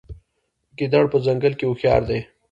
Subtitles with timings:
[0.77, 2.19] ګیدړ په ځنګل کې هوښیار دی.